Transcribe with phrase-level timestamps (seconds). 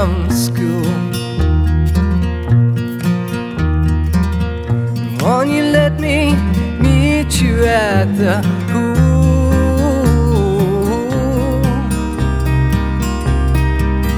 [0.00, 0.94] from school.
[5.20, 6.34] Won't you let me
[6.80, 8.36] meet you at the
[8.70, 9.50] pool?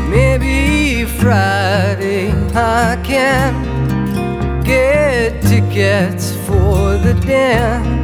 [0.08, 3.52] Maybe Friday I can
[4.62, 8.01] get tickets for the dance.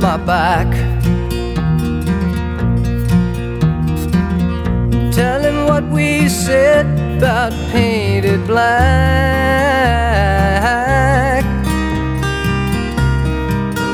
[0.00, 0.66] My back?
[5.12, 6.86] Tell him what we said
[7.18, 8.70] about painted black.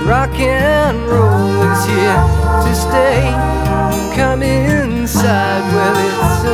[0.06, 2.22] Rock and roll is here
[2.64, 3.22] to stay.
[4.14, 6.44] Come inside, well, it's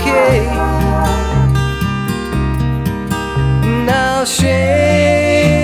[0.00, 0.38] okay.
[3.84, 5.61] Now shake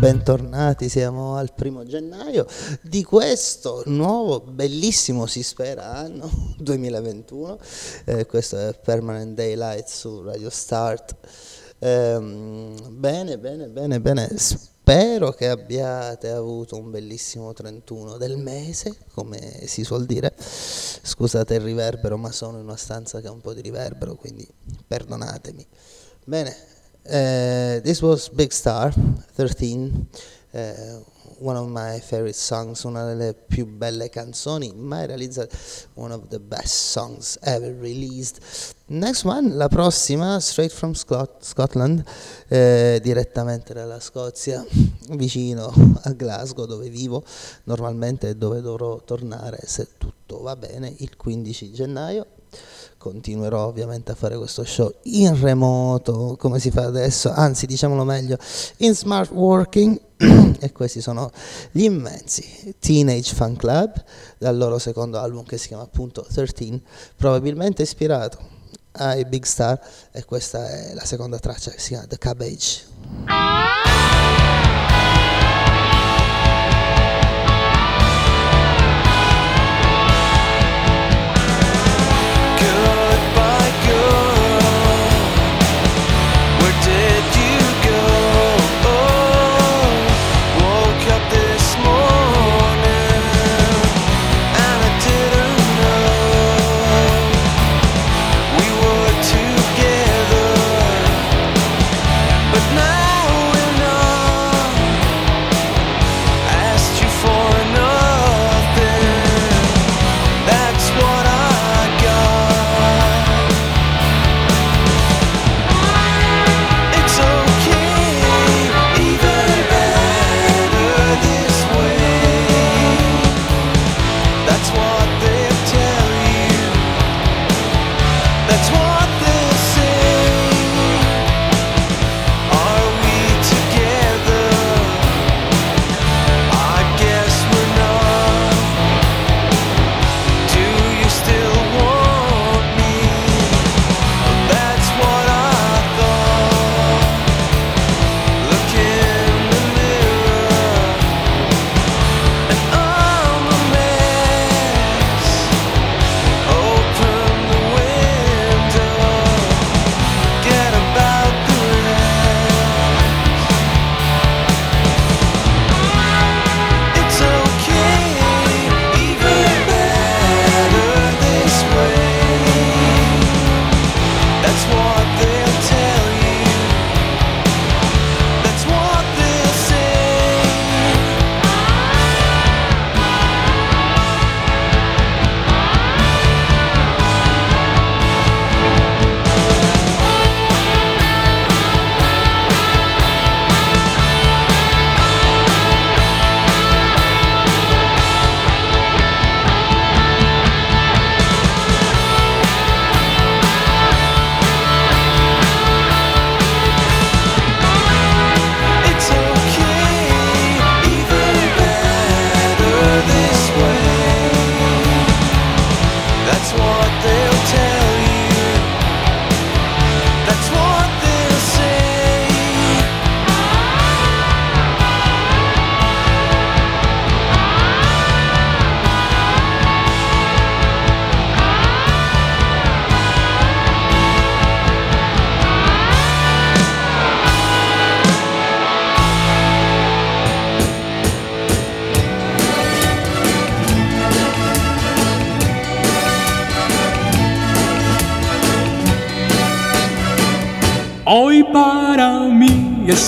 [0.00, 2.46] bentornati, siamo al primo gennaio
[2.80, 7.58] di questo nuovo, bellissimo, si spera, anno 2021.
[8.06, 11.14] Eh, questo è Permanent Daylight su Radio Start.
[11.80, 14.30] Ehm, bene, bene, bene, bene.
[14.38, 20.34] Spero che abbiate avuto un bellissimo 31 del mese, come si suol dire.
[20.38, 24.48] Scusate il riverbero, ma sono in una stanza che ha un po' di riverbero, quindi
[24.86, 25.66] perdonatemi.
[26.24, 26.56] Bene,
[27.06, 30.06] uh, this was Big Star 13,
[30.54, 30.58] uh,
[31.40, 35.56] one of my favorite songs, una delle più belle canzoni mai realizzate,
[35.94, 38.74] one of the best songs ever released.
[38.86, 42.04] Next one, la prossima, straight from Scot- Scotland,
[42.48, 44.64] eh, direttamente dalla Scozia,
[45.10, 45.72] vicino
[46.02, 47.24] a Glasgow dove vivo
[47.64, 52.26] normalmente e dove dovrò tornare se tutto va bene il 15 gennaio
[53.00, 58.36] continuerò ovviamente a fare questo show in remoto come si fa adesso, anzi diciamolo meglio,
[58.78, 59.98] in smart working
[60.60, 61.30] e questi sono
[61.70, 64.04] gli immensi Teenage Fan Club
[64.36, 66.82] dal loro secondo album che si chiama appunto 13,
[67.16, 68.38] probabilmente ispirato
[68.92, 69.80] ai Big Star
[70.12, 73.89] e questa è la seconda traccia che si chiama The Cabbage.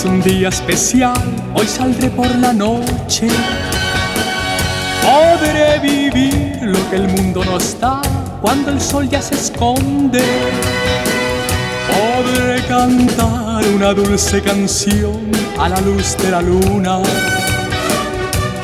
[0.05, 1.13] Un día especial,
[1.53, 3.27] hoy saldré por la noche.
[5.01, 8.01] Podré vivir lo que el mundo no está
[8.41, 10.23] cuando el sol ya se esconde.
[11.87, 16.99] Podré cantar una dulce canción a la luz de la luna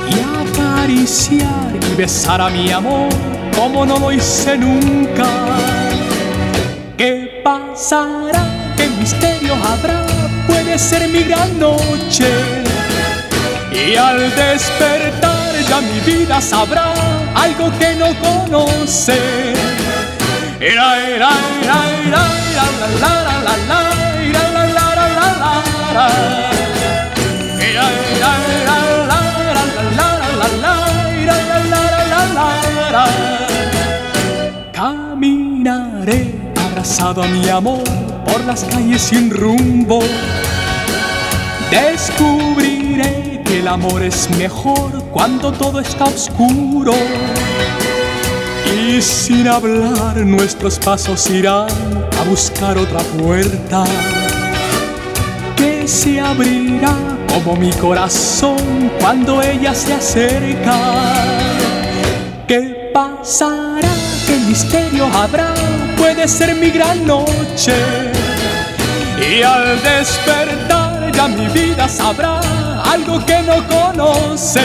[0.09, 3.09] y acariciar y besar a mi amor
[3.55, 5.27] como no lo hice nunca.
[6.97, 8.73] ¿Qué pasará?
[8.75, 10.08] ¿Qué misterio habrá?
[10.69, 12.29] de ser mi gran noche.
[13.71, 16.93] Y al despertar ya mi vida sabrá
[17.35, 19.19] algo que no conoce.
[20.61, 22.23] alá, la, alá,
[23.01, 23.13] la,
[23.47, 23.89] la
[34.73, 36.19] Caminaré
[36.55, 37.83] abrazado a mi amor
[38.25, 39.99] por las calles sin rumbo
[41.71, 46.93] Descubriré que el amor es mejor cuando todo está oscuro.
[48.75, 51.67] Y sin hablar nuestros pasos irán
[52.19, 53.83] a buscar otra puerta
[55.55, 56.95] que se abrirá
[57.31, 60.75] como mi corazón cuando ella se acerca.
[62.47, 63.89] ¿Qué pasará?
[64.25, 65.53] ¿Qué misterio habrá?
[65.97, 67.73] Puede ser mi gran noche.
[69.19, 70.58] Y al despertar
[71.27, 72.39] mi vida sabrá
[72.91, 74.61] algo que no conoce.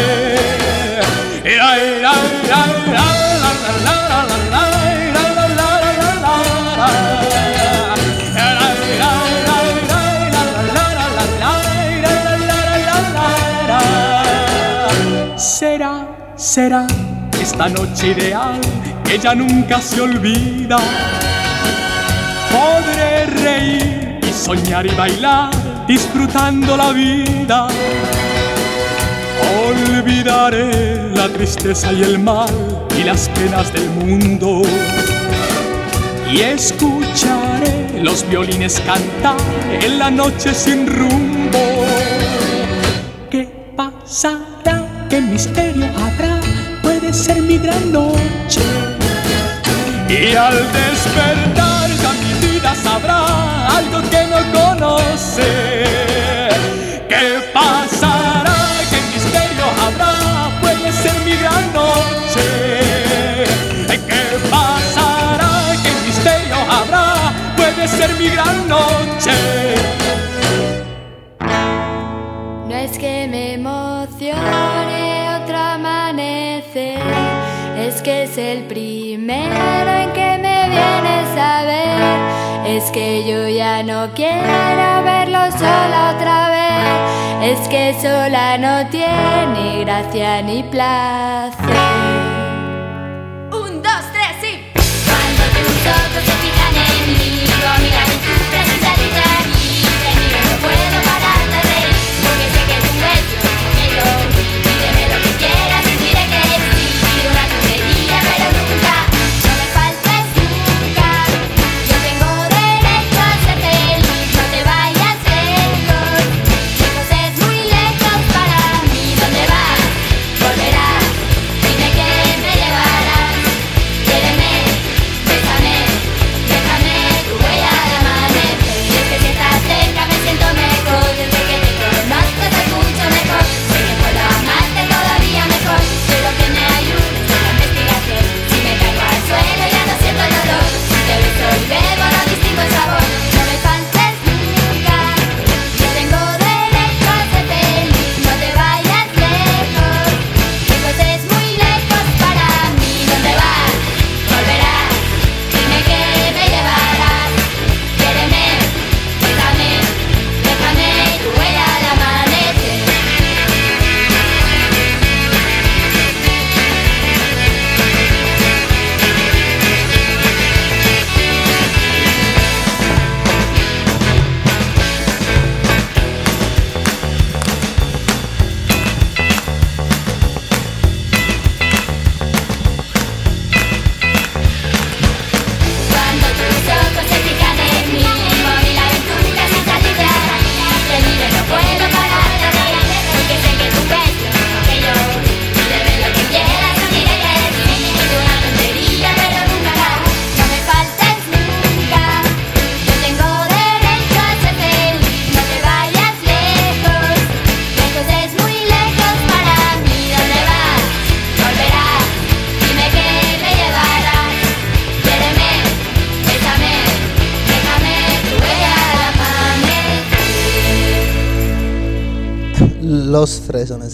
[15.37, 16.87] Será, será
[17.41, 18.61] esta noche ideal
[19.05, 20.79] que ya nunca se olvida.
[22.51, 27.69] Podré reír y soñar y bailar disfrutando la vida.
[29.67, 32.49] Olvidaré la tristeza y el mal
[32.99, 34.63] y las penas del mundo.
[36.31, 39.37] Y escucharé los violines cantar
[39.81, 41.85] en la noche sin rumbo.
[43.31, 45.07] ¿Qué pasará?
[45.09, 46.41] ¿Qué misterio habrá?
[46.83, 48.61] Puede ser mi gran noche.
[50.09, 51.84] Y al despertar
[52.85, 53.21] sabrá
[53.79, 55.51] algo que no conoce.
[57.09, 58.59] ¿Qué pasará?
[58.91, 60.13] ¿Qué misterio habrá?
[60.61, 62.47] Puede ser mi gran noche.
[64.11, 65.53] ¿Qué pasará?
[65.83, 67.07] ¿Qué misterio habrá?
[67.57, 69.37] Puede ser mi gran noche.
[72.69, 75.03] No es que me emocione
[75.37, 77.01] otro amanecer,
[77.87, 82.44] es que es el primero en que me vienes a ver.
[82.67, 89.85] Es que yo ya no quiero verlo sola otra vez, es que sola no tiene
[89.85, 92.34] gracia ni placer.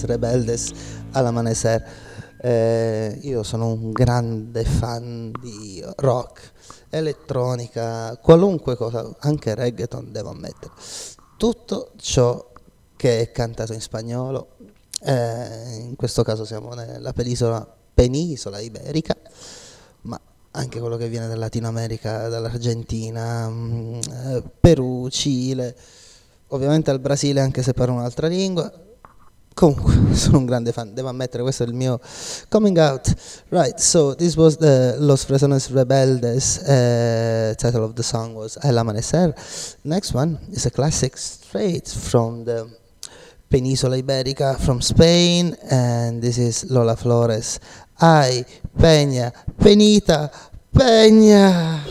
[0.01, 0.71] Fresones Rebeldes
[1.13, 1.85] all'amanecer.
[2.43, 6.53] Eh, io sono un grande fan di rock,
[6.89, 10.73] elettronica, qualunque cosa, anche reggaeton devo ammettere.
[11.37, 12.51] Tutto ciò
[12.97, 14.49] che è cantato in spagnolo,
[15.03, 19.15] eh, in questo caso siamo nella penisola, penisola iberica,
[20.03, 20.19] ma
[20.53, 25.77] anche quello che viene dal Latino America, dall'Argentina, mm, eh, Perù, Cile,
[26.49, 28.89] ovviamente al Brasile anche se parlo un'altra lingua.
[29.61, 32.01] Comunque, sono un grande fan, devo ammettere, questo è il mio
[32.49, 33.15] coming out.
[33.51, 38.79] Right, so this was the Los Fresones Rebeldes, uh, title of the song was El
[38.79, 39.35] Amanecer.
[39.83, 42.75] Next one is a classic straight from the
[43.51, 47.61] Peninsula Iberica, from Spain, and this is Lola Flores.
[48.01, 48.47] Ay,
[48.79, 50.31] Peña, Penita,
[50.73, 51.85] Peña.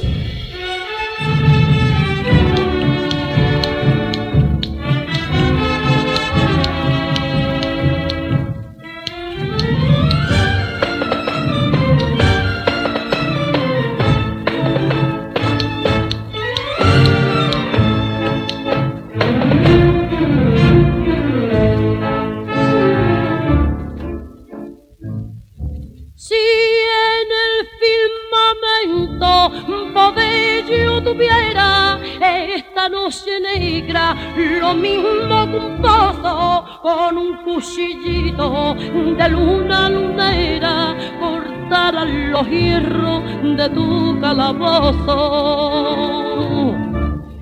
[28.29, 29.51] Firmamento
[29.93, 39.29] poder yo tuviera esta noche negra, lo mismo que un pozo con un cuchillito de
[39.29, 43.23] luna lunera, cortara los hierros
[43.57, 45.55] de tu calabozo.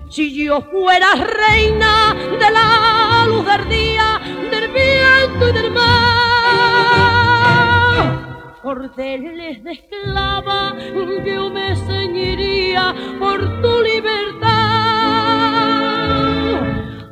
[0.09, 6.16] Si yo fuera reina de la luz del día, del viento y del mar,
[8.67, 10.75] cordeles de esclava,
[11.25, 14.49] yo me ceñiría por tu libertad.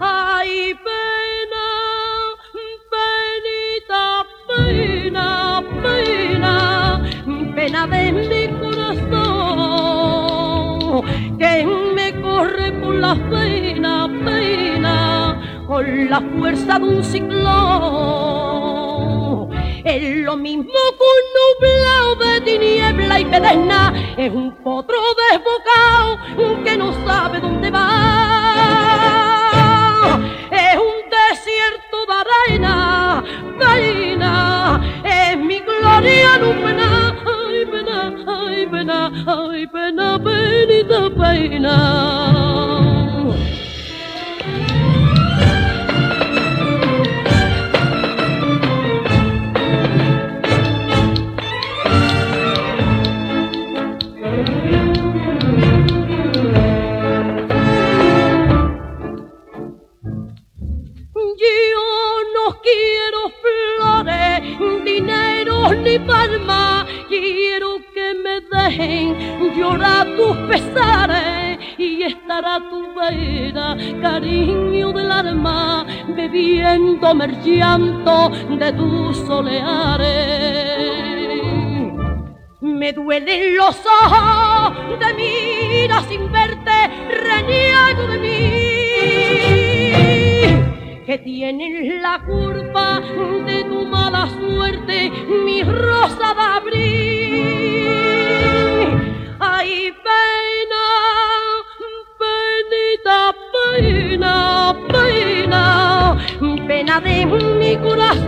[0.01, 1.65] Ay, pena,
[2.91, 4.03] penita,
[4.49, 6.55] pena, pena,
[7.55, 8.99] pena de mi corazón,
[11.39, 11.53] que
[11.95, 13.93] me corre por la pena,
[14.25, 18.84] pena, con la fuerza de un ciclón.
[19.85, 24.97] Es lo mismo que un nublado de tiniebla y pedesna, es un potro
[25.29, 26.17] desbocado
[26.63, 27.83] que no sabe dónde va.
[30.49, 32.13] Es un desierto de
[32.49, 33.23] arena,
[33.59, 42.84] pena, es mi gloria no pena, ay pena, ay pena, ay pena, penita pena.
[65.73, 74.91] Ni palma, quiero que me dejen llorar tus pesares y estar a tu vera, cariño
[74.91, 80.05] del alma, bebiéndome el de tus soleares.
[82.61, 89.64] Me duelen los ojos de mira sin verte, reniego de mí
[91.05, 92.99] que tienen la culpa
[93.45, 95.11] de tu mala suerte,
[95.45, 97.85] mi rosa de abril.
[99.39, 100.83] Ay, pena,
[102.17, 106.17] penita, pena, pena,
[106.67, 108.25] pena de mi corazón,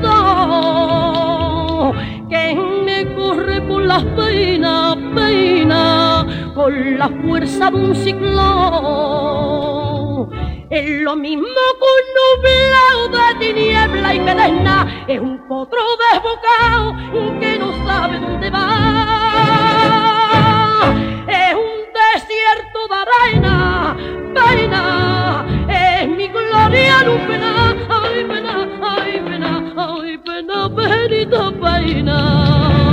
[2.29, 2.53] que
[2.85, 9.86] me corre por las penas, pena, con la fuerza de un ciclón.
[10.69, 15.79] Es lo mismo que un nublado de tiniebla y pedesna, es un potro
[16.11, 16.93] desbocado
[17.39, 18.65] que no sabe dónde va.
[21.25, 23.95] Es un desierto de arena,
[24.33, 32.86] pena, es mi gloria no pena, ay pena, ay pena, ay pena, penita pena.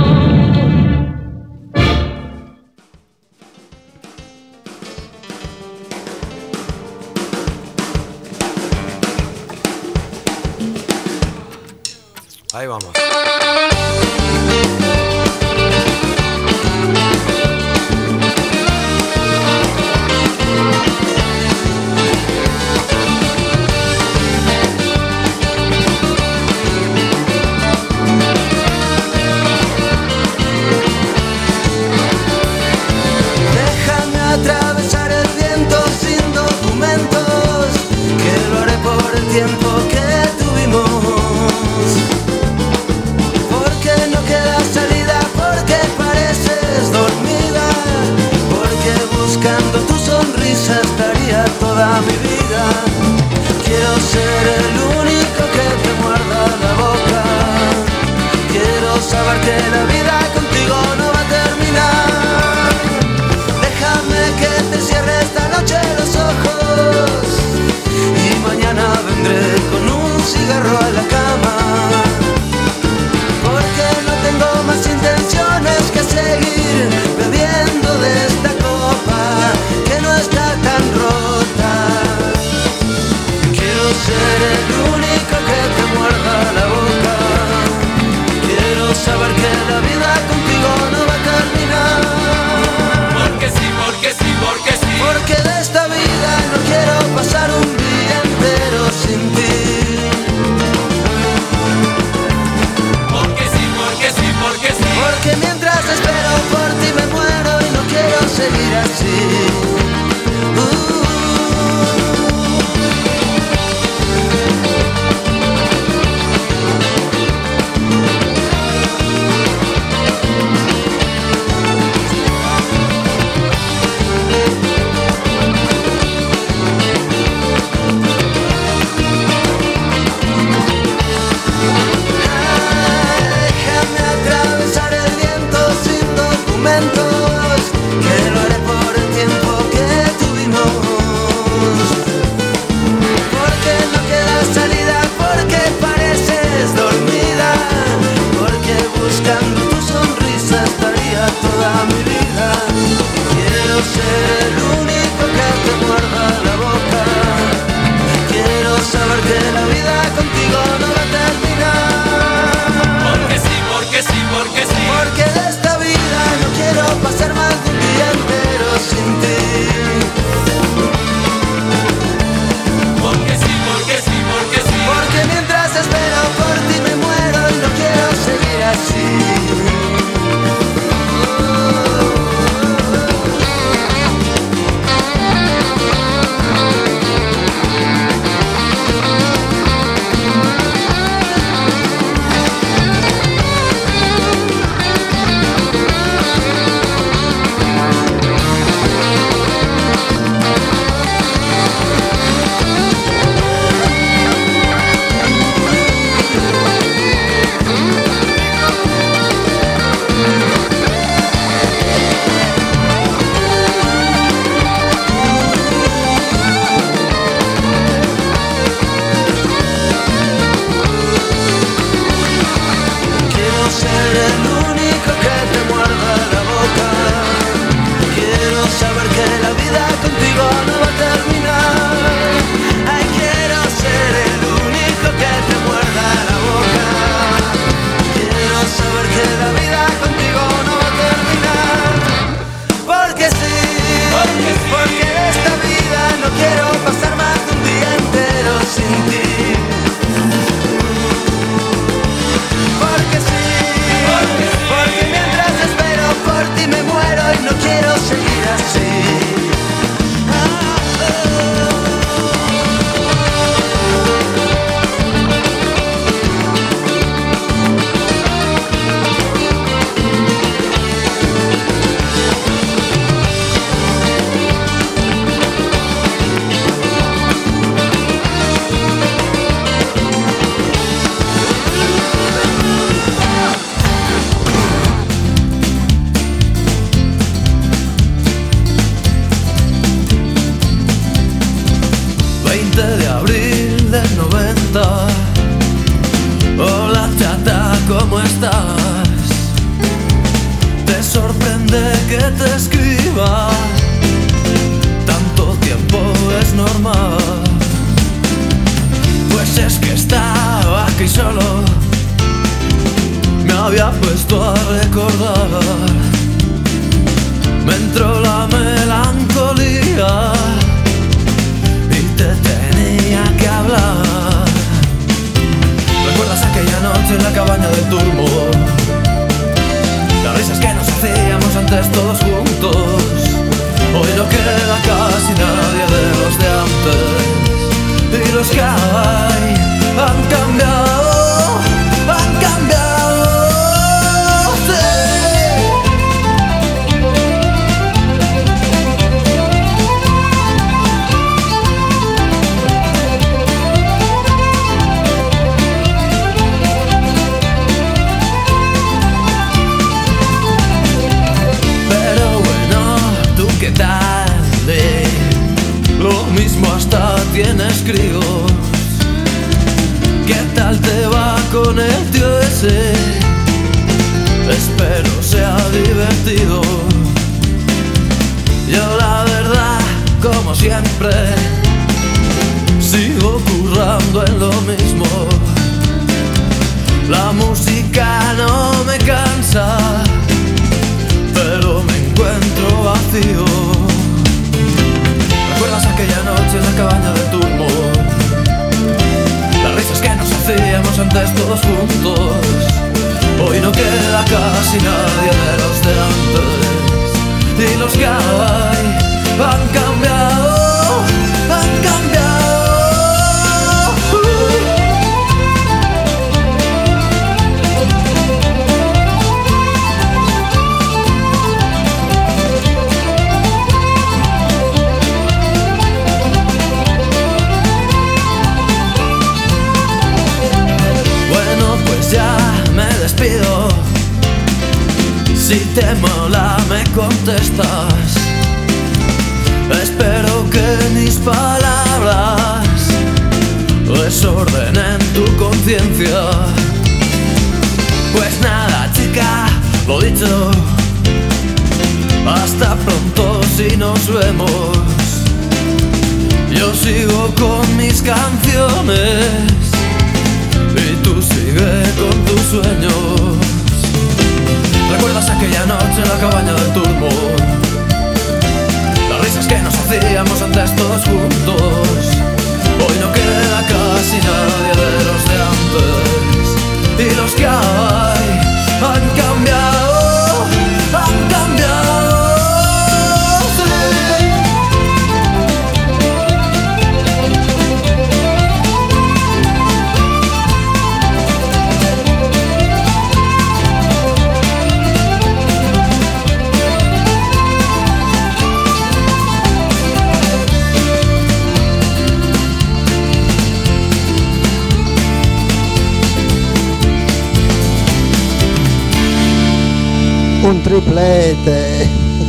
[12.55, 13.24] 台湾も。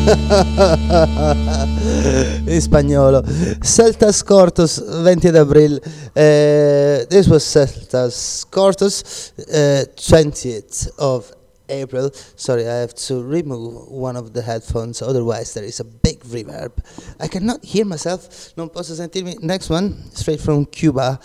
[2.46, 3.22] in spagnolo.
[3.60, 5.80] Celtas Cortos, 20 di aprile.
[6.14, 11.36] Uh, this was Celtas Cortos, uh, 20th of
[11.68, 12.10] April.
[12.36, 16.72] Sorry, I have to remove one of the headphones, otherwise there is a big reverb.
[17.18, 19.42] I cannot hear myself, non posso sentirmi.
[19.42, 21.18] Next one, straight from Cuba.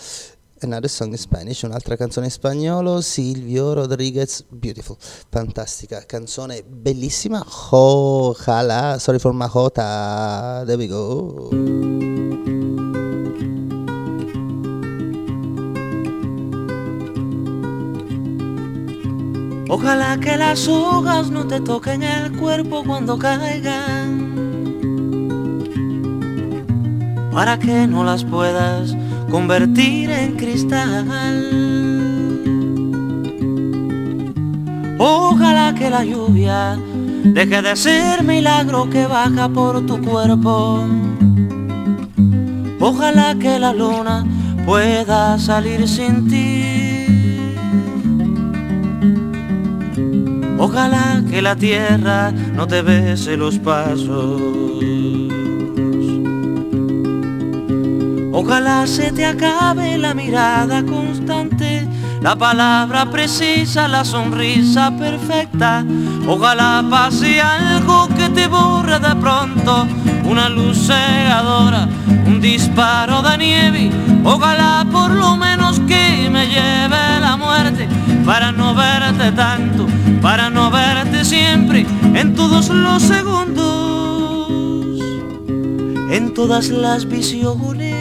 [0.63, 8.99] Another song in Spanish, un'altra canzone in spagnolo, Silvio Rodriguez, beautiful, fantastica, canzone bellissima, ojalá,
[8.99, 11.49] sorry for my jota, there we go.
[19.67, 24.29] Ojalá que las hojas no te toquen el cuerpo cuando caigan.
[27.31, 28.95] Para que no las puedas
[29.31, 31.07] convertir en cristal.
[34.99, 36.77] Ojalá que la lluvia
[37.23, 40.83] deje de ser milagro que baja por tu cuerpo.
[42.79, 44.25] Ojalá que la luna
[44.65, 46.81] pueda salir sin ti.
[50.59, 55.40] Ojalá que la tierra no te bese los pasos.
[58.33, 61.85] Ojalá se te acabe la mirada constante,
[62.21, 65.83] la palabra precisa, la sonrisa perfecta.
[66.25, 69.85] Ojalá pase algo que te borre de pronto,
[70.23, 71.89] una luz cegadora,
[72.25, 73.91] un disparo de nieve.
[74.23, 77.89] Ojalá por lo menos que me lleve la muerte
[78.25, 79.87] para no verte tanto,
[80.21, 85.01] para no verte siempre en todos los segundos,
[86.09, 88.00] en todas las visiones.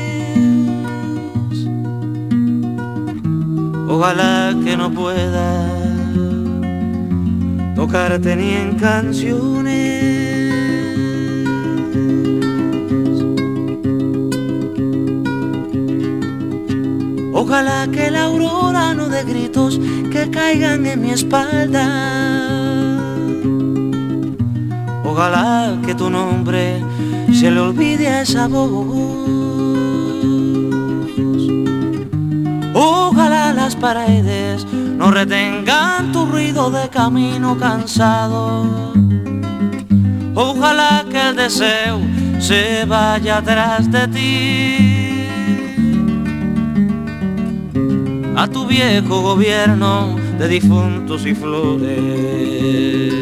[3.92, 5.66] Ojalá que no pueda
[7.74, 9.74] tocarte ni en canciones.
[17.34, 19.80] Ojalá que la aurora no dé gritos
[20.12, 21.86] que caigan en mi espalda.
[25.04, 26.80] Ojalá que tu nombre
[27.32, 29.89] se le olvide a esa voz.
[33.80, 38.92] paredes no retengan tu ruido de camino cansado.
[40.34, 42.00] Ojalá que el deseo
[42.38, 45.26] se vaya atrás de ti.
[48.36, 53.12] A tu viejo gobierno de difuntos y flores.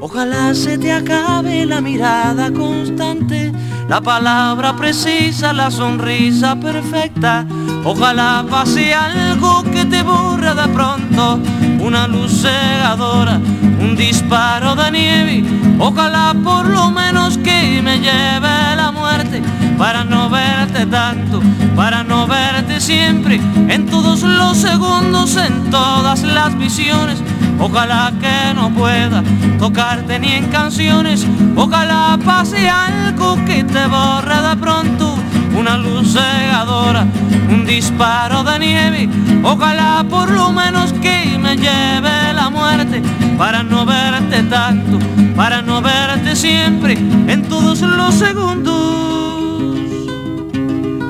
[0.00, 3.52] Ojalá se te acabe la mirada constante
[3.88, 7.46] la palabra precisa, la sonrisa perfecta.
[7.84, 11.38] Ojalá pase algo que te borra de pronto,
[11.78, 13.40] una luz cegadora,
[13.80, 15.44] un disparo de nieve.
[15.78, 19.42] Ojalá por lo menos que me lleve la muerte
[19.78, 21.40] para no verte tanto,
[21.76, 23.36] para no verte siempre,
[23.68, 27.22] en todos los segundos, en todas las visiones.
[27.58, 29.22] Ojalá que no pueda
[29.58, 35.16] tocarte ni en canciones, ojalá pase algo que te borre de pronto,
[35.58, 37.06] una luz cegadora,
[37.48, 39.08] un disparo de nieve,
[39.42, 43.02] ojalá por lo menos que me lleve la muerte,
[43.38, 44.98] para no verte tanto,
[45.34, 48.96] para no verte siempre, en todos los segundos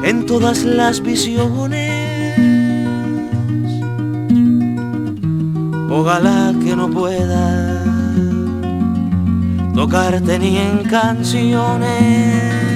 [0.06, 1.85] en todas las visiones.
[5.88, 7.84] Ojalá que no pueda
[9.74, 12.75] tocarte ni en canciones.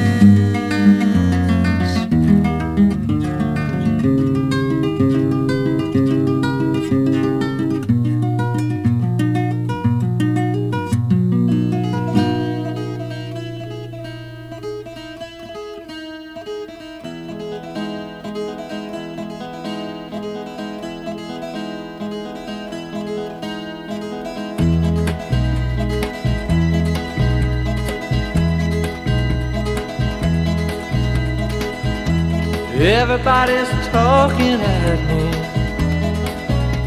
[33.42, 35.22] Everybody's talking at me.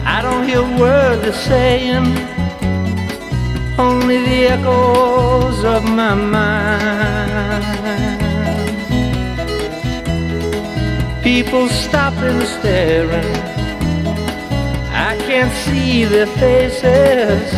[0.05, 2.05] I don't hear a word they're saying,
[3.79, 7.63] only the echoes of my mind.
[11.23, 13.35] People stopping and staring.
[14.93, 17.51] I can't see their faces,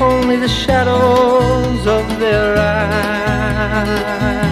[0.00, 4.51] only the shadows of their eyes.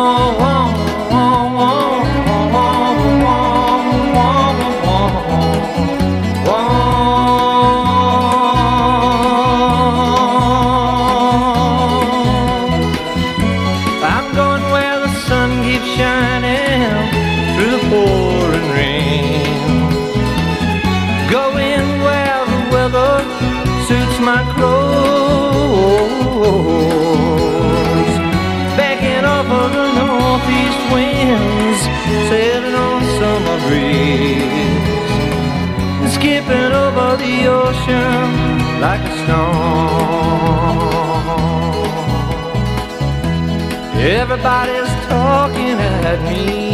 [0.00, 0.39] 哦
[38.80, 39.70] like a stone.
[44.00, 46.69] Everybody's talking at me.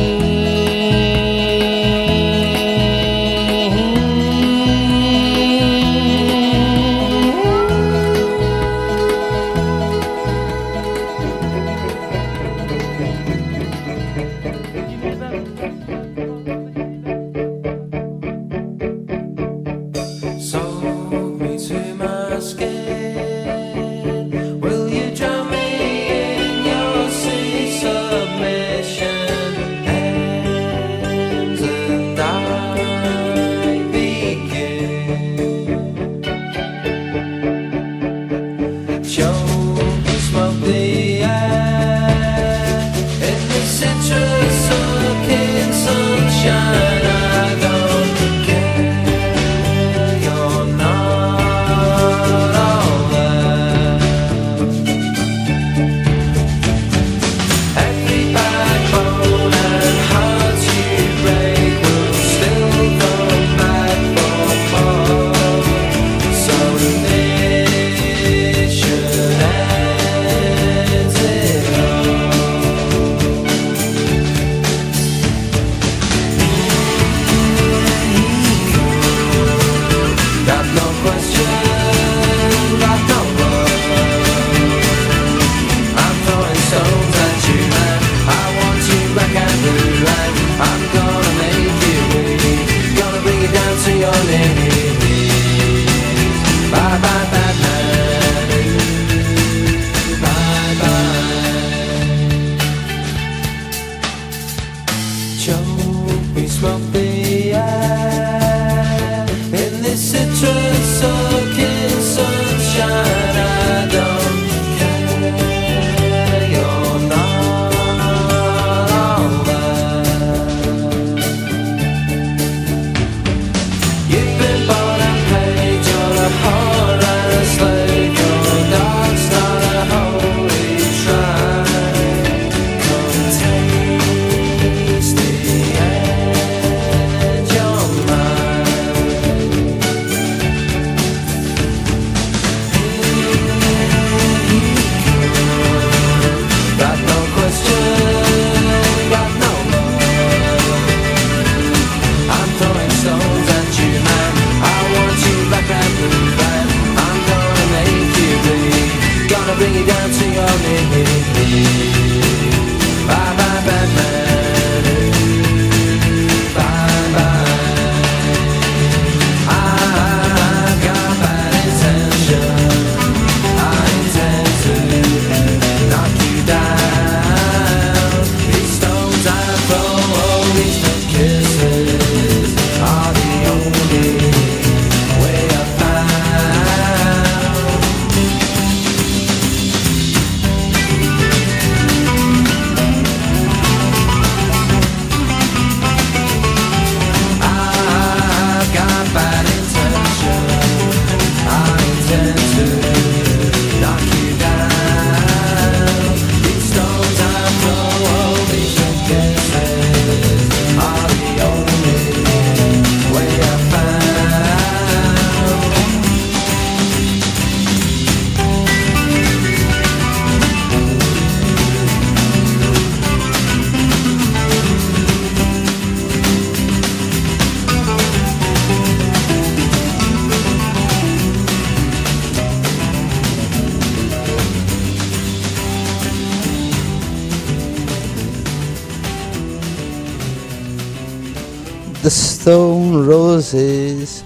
[242.46, 244.22] Stone Roses.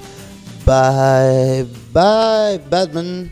[0.66, 3.30] Bye bye Batman.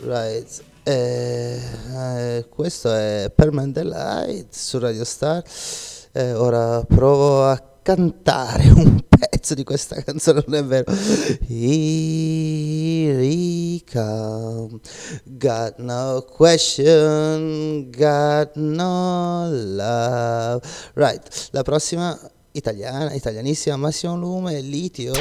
[0.00, 0.62] Right.
[0.84, 1.58] Eh,
[1.96, 5.42] eh, questo è Permanent Delight su Radio Star.
[6.12, 10.92] Eh, ora provo a cantare un pezzo di questa canzone, non è vero?
[11.48, 14.78] Here he come.
[15.24, 20.60] Got no question, got no love.
[20.92, 22.18] Right, la prossima
[22.54, 25.12] italiana, italianissima, Massimo Lume, Litio.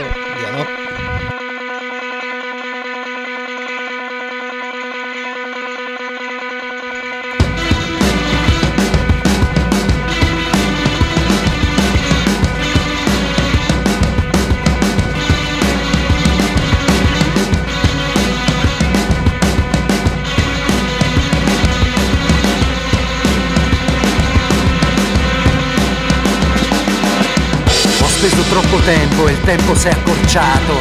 [28.22, 30.78] Speso troppo tempo e il tempo si è accorciato.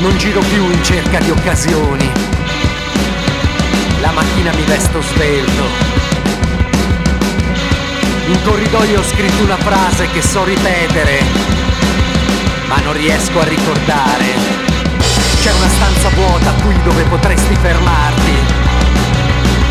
[0.00, 2.10] Non giro più in cerca di occasioni.
[4.00, 5.62] La mattina mi vesto svelto.
[8.26, 11.22] In corridoio ho scritto una frase che so ripetere,
[12.66, 14.26] ma non riesco a ricordare.
[15.40, 18.32] C'è una stanza vuota qui dove potresti fermarti.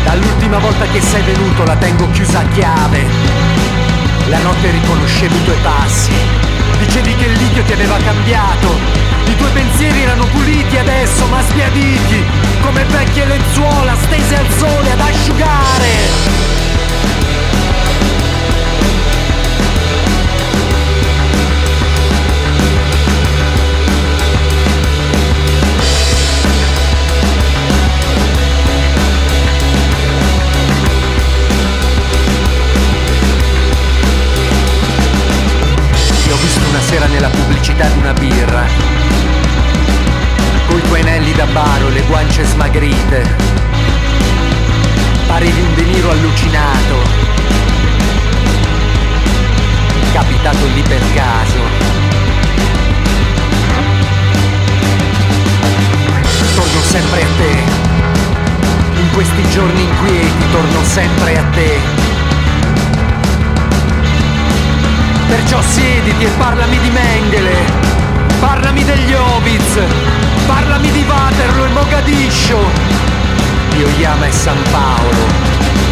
[0.04, 3.61] Dall'ultima volta che sei venuto la tengo chiusa a chiave.
[4.28, 6.12] La notte riconoscevi i tuoi passi.
[6.78, 8.68] Dicevi che il litio ti aveva cambiato.
[9.26, 12.24] I tuoi pensieri erano puliti adesso, ma sbiaditi.
[12.60, 16.51] Come vecchie lenzuola stese al sole ad asciugare.
[36.92, 38.66] Sera nella pubblicità di una birra.
[40.66, 43.34] Coi tuoi anelli da baro le guance smagrite.
[45.26, 46.96] Parevi un deniro allucinato.
[50.12, 51.60] Capitato lì per caso.
[56.54, 59.00] Torno sempre a te.
[59.00, 62.01] In questi giorni inquieti torno sempre a te.
[65.32, 67.64] Perciò siediti e parlami di Mengele,
[68.38, 69.80] parlami degli Hobbits,
[70.46, 72.58] parlami di Waterloo e Mogadiscio,
[73.70, 75.91] di Oyama e San Paolo.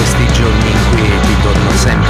[0.00, 2.09] questi giorni inquieti torno sempre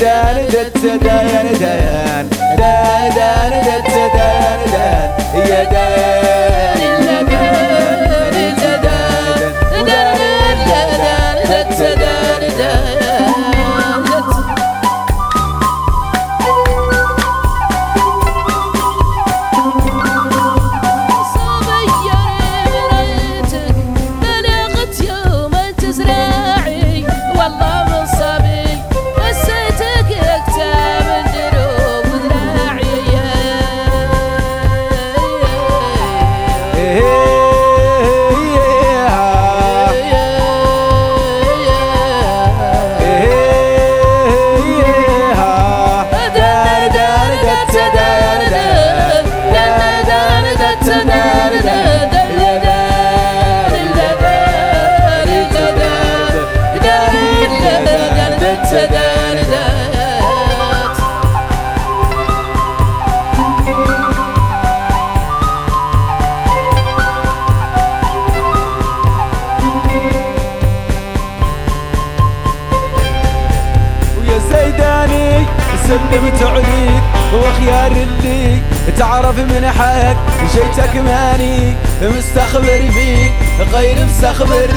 [0.00, 2.28] دان دت دان دان
[2.58, 5.08] دان دان دت دان دان
[5.50, 9.40] يا دان إلا دان دت دان
[9.86, 10.10] دان
[11.04, 13.03] دان دت دان دان
[80.54, 83.32] جيتك ماني مستخبر فيك
[83.72, 84.70] غير مستخبر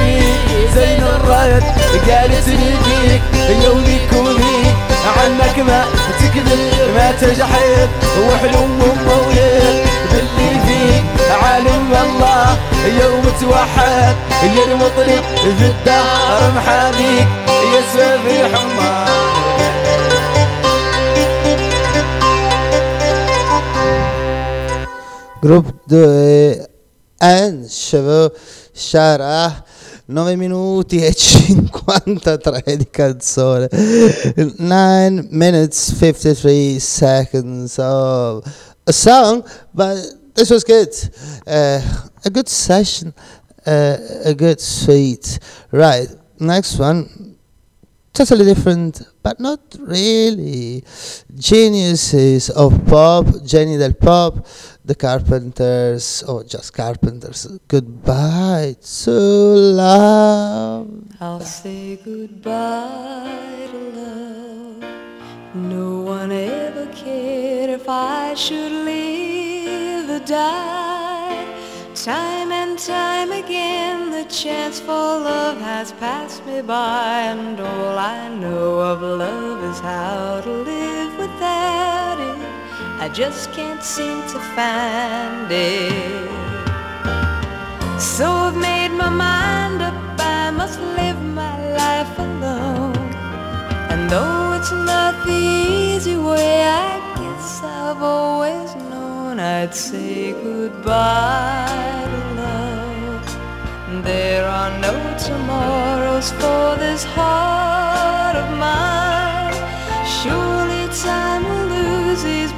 [0.76, 1.64] زين الرد
[2.10, 3.22] قالت لي بيك
[3.64, 4.76] يوميك وذيك
[5.18, 5.86] عنك ما
[6.20, 6.60] تكذب
[6.96, 7.90] ما تجحد.
[8.20, 11.04] وحلو ومولد باللي فيك.
[11.44, 12.58] عالم الله
[13.02, 14.16] يوم توحد.
[14.44, 14.76] يا
[15.60, 17.28] في الدار محاميك.
[17.74, 19.57] يا سبب حمار
[25.48, 26.68] Gruppo 2
[27.22, 28.34] and Cheveux
[28.74, 29.64] Shara
[30.06, 33.70] 9 minuti e 53 di canzone.
[34.58, 38.44] 9 minutes 53 seconds of
[38.86, 39.42] a song
[39.74, 39.98] but
[40.34, 40.90] this was good.
[41.48, 41.80] Uh,
[42.26, 43.14] a good session
[43.66, 43.96] uh,
[44.26, 45.40] a good sweet
[45.72, 46.10] right
[46.42, 47.38] next one.
[48.18, 50.84] Totally different, but not really.
[51.36, 54.44] Geniuses of pop, Jenny del Pop,
[54.88, 57.46] the Carpenters, or just Carpenters.
[57.68, 60.88] Goodbye to love.
[61.20, 64.84] I'll say goodbye to love.
[65.56, 71.44] No one ever cared if I should live or die.
[71.94, 78.30] Time and time again the chance for love has passed me by and all I
[78.30, 80.67] know of love is how to.
[83.08, 86.30] I just can't seem to find it.
[87.98, 92.98] So I've made my mind up, I must live my life alone.
[93.92, 102.04] And though it's not the easy way, I guess I've always known I'd say goodbye
[102.12, 104.04] to love.
[104.04, 109.56] There are no tomorrows for this heart of mine.
[110.20, 112.52] Surely time will lose these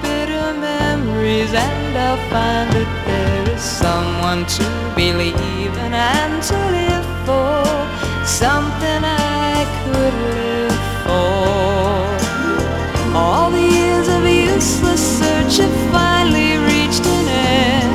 [1.30, 4.66] bitter and I'll find that there is someone to
[4.96, 7.62] believe in and to live for.
[8.26, 12.02] Something I could live for.
[13.22, 17.28] All the years of useless search have finally reached an
[17.62, 17.94] end.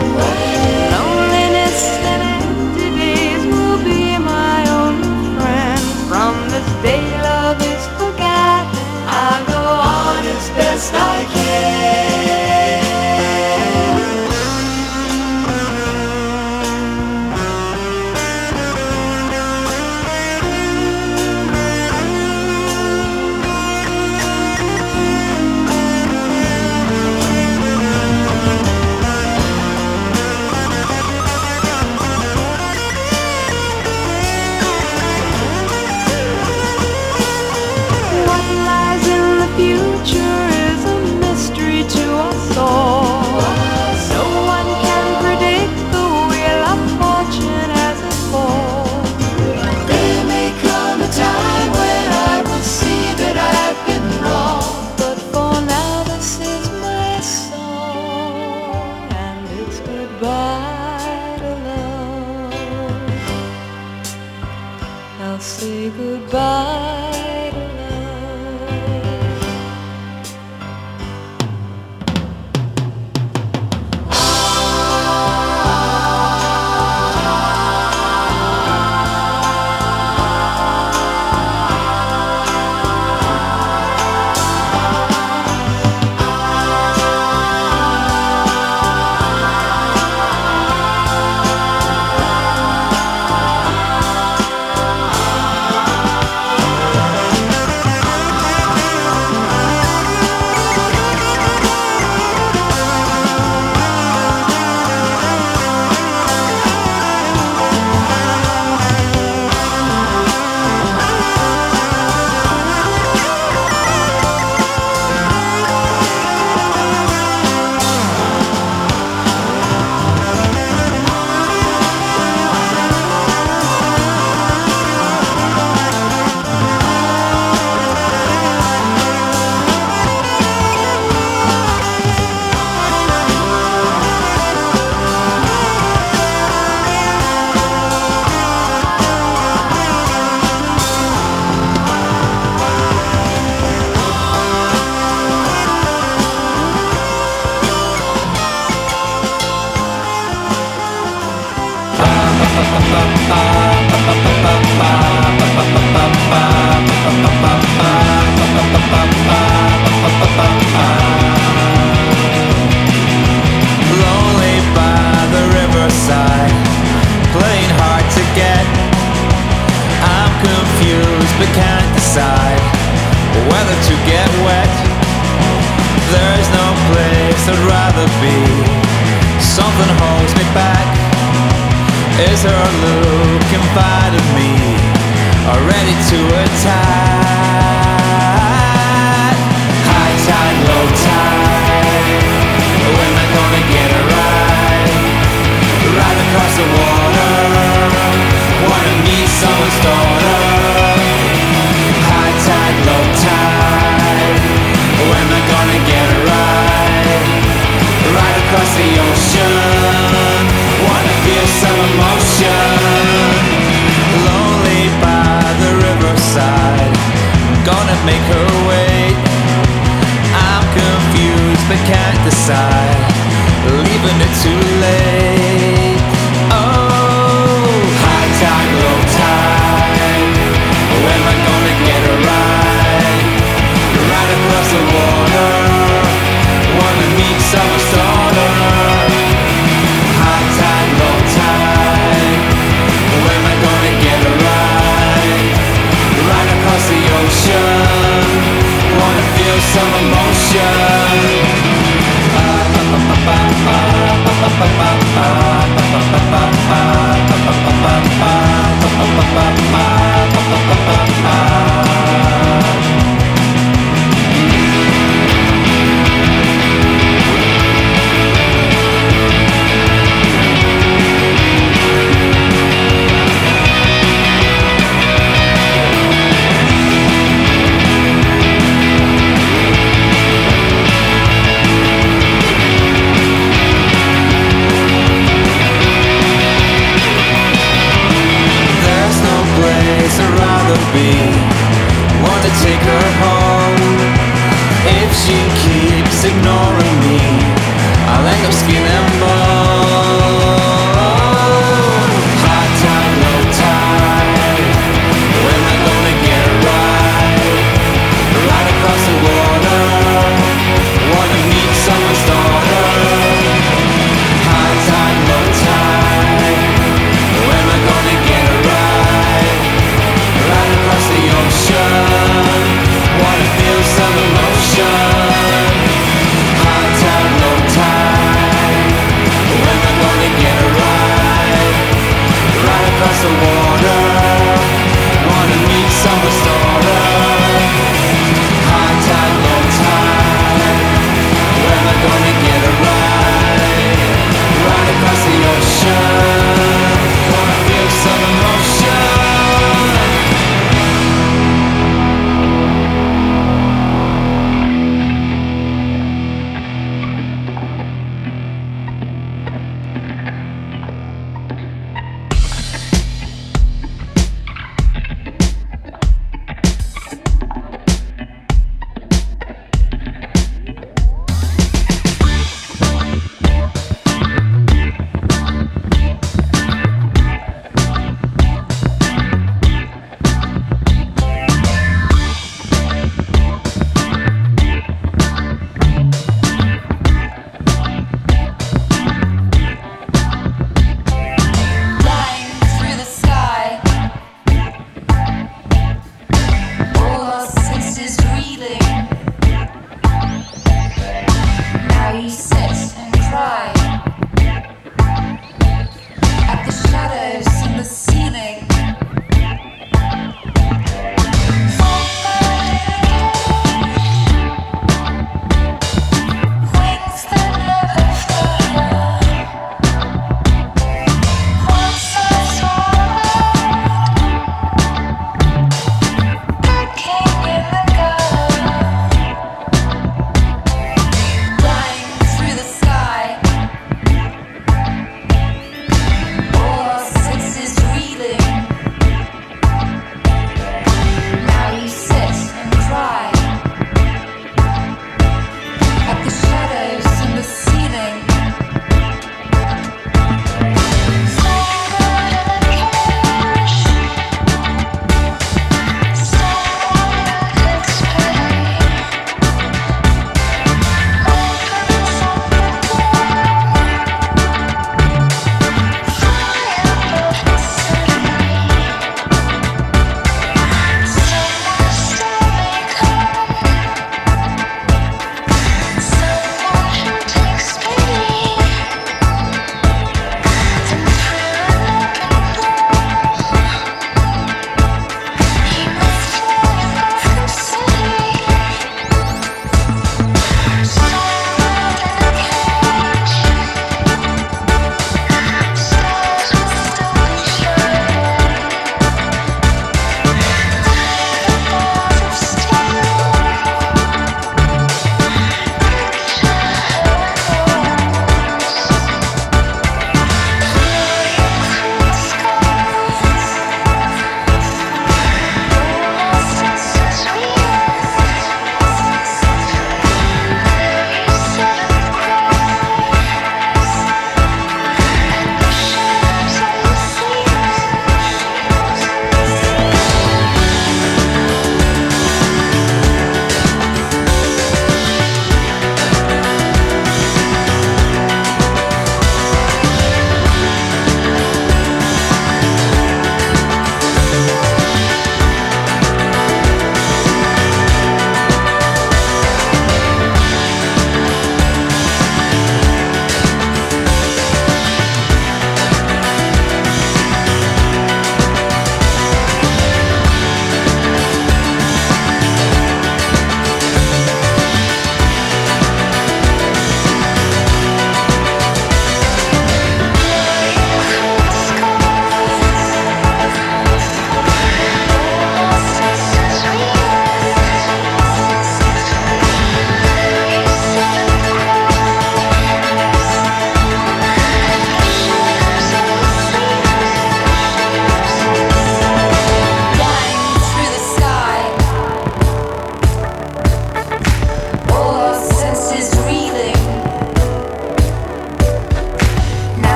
[0.94, 1.80] Loneliness
[2.12, 4.04] and empty days will be
[4.34, 5.82] my only friend.
[6.10, 8.86] From this day love is forgotten,
[9.22, 9.64] I'll go
[9.98, 11.43] on as best I can.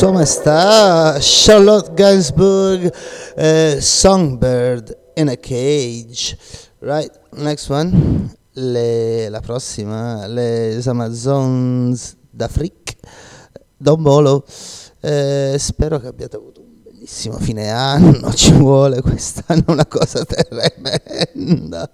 [0.00, 2.90] Sua Maestà Charlotte Gainsbourg,
[3.36, 6.38] uh, Songbird in a Cage.
[6.78, 8.34] Right, next one.
[8.52, 12.96] Le- la prossima, les Amazons d'Afrique.
[13.76, 14.46] Don Bolo.
[15.02, 16.69] Eh, spero che abbiate avuto un
[17.10, 18.30] bellissimo fine anno.
[18.32, 21.90] Ci vuole quest'anno una cosa tremenda.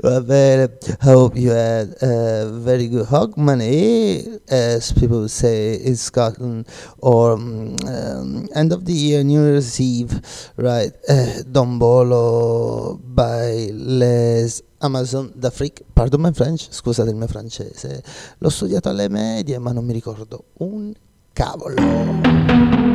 [0.00, 0.78] Va bene.
[1.00, 6.66] I hope you had a very good Hogmanay, as people say in Scotland,
[6.98, 10.20] or um, um, end of the year, New Year's Eve,
[10.56, 10.92] right?
[11.08, 15.84] Uh, Don Bolo by Les Amazon d'Afrique.
[15.94, 18.02] Pardon my French, scusate il mio francese.
[18.38, 20.92] L'ho studiato alle medie, ma non mi ricordo un
[21.32, 22.91] cavolo.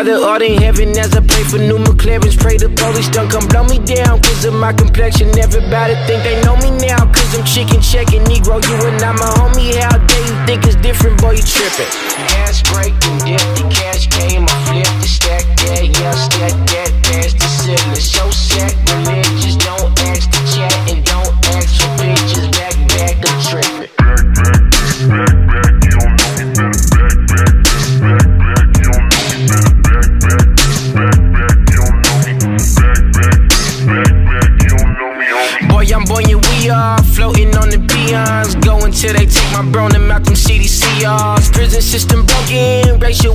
[0.00, 2.32] Father art in heaven as I pray for new McLarens.
[2.40, 4.16] Pray the police don't come blow me down.
[4.22, 5.28] Cause of my complexion.
[5.38, 7.04] Everybody think they know me now.
[7.12, 8.64] Cause I'm chicken checking Negro.
[8.64, 9.76] You and I, my homie.
[9.76, 11.20] How dare you think it's different?
[11.20, 11.92] Boy, you tripping.
[12.32, 12.96] Gas break
[13.28, 13.44] dip.
[13.60, 14.48] The cash came.
[14.48, 15.84] I flipped the stack that.
[15.84, 16.59] Yeah, stack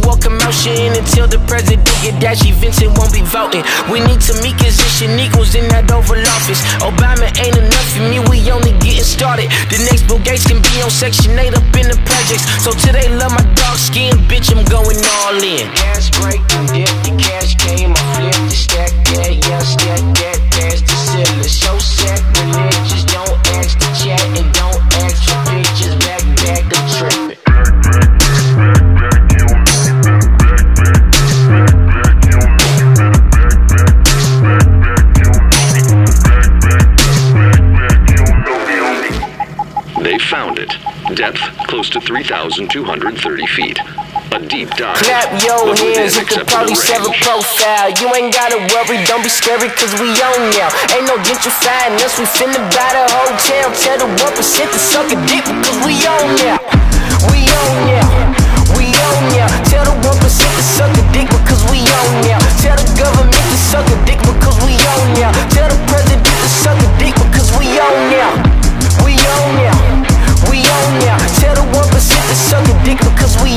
[0.06, 0.94] war commotion.
[0.94, 3.66] Until the president get dashy, Vincent won't be voting.
[3.90, 6.62] We need to meet position equals in that Oval Office.
[6.80, 9.50] Obama ain't enough for me, we only getting started.
[9.74, 12.46] The next Bill Gates can be on Section 8 up in the projects.
[12.62, 15.66] So today, love my dark skin, bitch, I'm going all in.
[15.74, 20.45] Gas break dip, the cash came, I flipped the stack that, yeah, stack that,
[42.16, 43.76] 3,230 feet.
[44.32, 44.96] A deep dive.
[45.04, 47.92] Clap your hands if the acceptable police have a profile.
[48.00, 50.72] You ain't gotta worry, don't be scary, cause we on now.
[50.96, 53.68] Ain't no gentrifying us, we finna buy the hotel.
[53.84, 56.56] Tell the 1% to suck a dick because we on now.
[57.28, 58.08] We on now.
[58.80, 59.52] We on now.
[59.68, 62.40] Tell the 1% to suck a dick because we on now.
[62.64, 64.15] Tell the government to suck a dick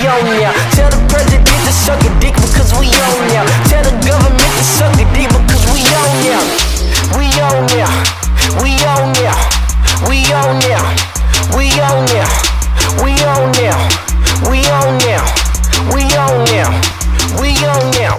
[0.06, 0.52] on now.
[0.76, 3.44] Tell the president to suck a dick because we own now.
[3.66, 6.42] Tell the government to suck a dick because we own now.
[7.16, 7.90] We own now.
[8.62, 9.38] We own now.
[10.06, 10.78] We own now.
[11.56, 12.28] We own now.
[13.02, 13.78] We own now.
[14.46, 15.24] We own now.
[15.94, 16.98] We own now.
[17.40, 18.18] We on now.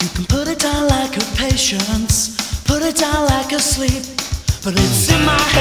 [0.00, 4.04] You can put it down like a patience, put it down like a sleep,
[4.64, 5.59] but it's in my head.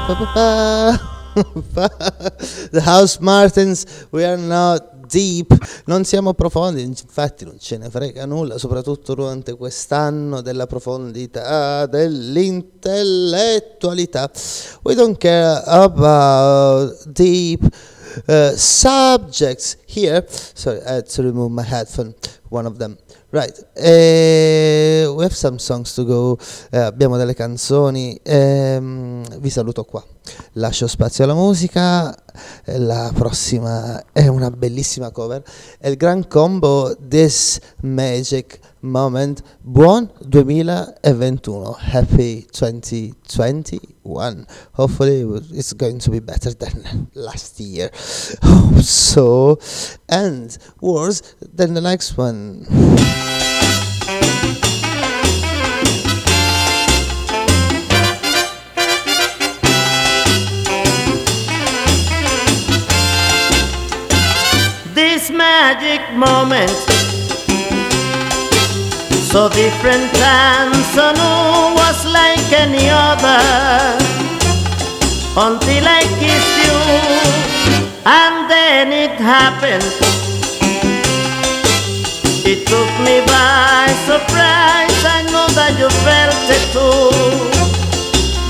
[0.00, 0.98] Pa, pa, pa.
[2.72, 5.56] The House Martins, we are not deep,
[5.86, 14.30] non siamo profondi, infatti non ce ne frega nulla, soprattutto durante quest'anno della profondità, dell'intellettualità.
[14.82, 17.66] We don't care about deep
[18.26, 20.26] uh, subjects here.
[20.28, 22.14] Sorry, I had to remove my headphone,
[22.50, 22.98] one of them.
[23.30, 26.38] Right, eh, we have some songs to go,
[26.70, 30.02] eh, abbiamo delle canzoni, ehm, vi saluto qua,
[30.52, 32.16] lascio spazio alla musica,
[32.64, 35.42] eh, la prossima è una bellissima cover,
[35.78, 46.10] è il Gran Combo This Magic Moment, buon 2021, happy 2021, hopefully it's going to
[46.12, 47.90] be better than last year,
[48.40, 49.58] hope so,
[50.08, 52.66] and worse than the next one.
[64.94, 66.97] this magic moment
[69.32, 73.44] so different and so new was like any other.
[75.36, 76.78] Until I kissed you
[78.06, 79.84] and then it happened.
[82.48, 87.12] It took me by surprise I know that you felt it too.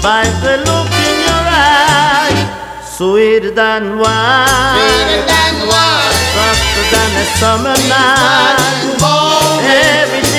[0.00, 2.38] By the look in your eye
[2.86, 4.46] sweeter than wine.
[4.78, 6.18] Sweeter than wine.
[6.34, 8.78] softer than a summer night.
[9.66, 10.27] everything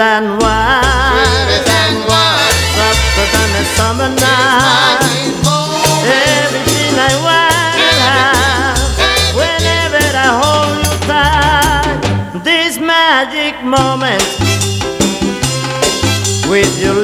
[0.00, 0.80] than wine,
[1.12, 5.00] sweeter than wine, softer than a summer night.
[6.40, 8.80] Everything I want,
[9.36, 12.00] whenever I hold you tight.
[12.42, 14.24] This magic moment,
[16.48, 16.99] with your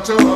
[0.00, 0.35] Toronto.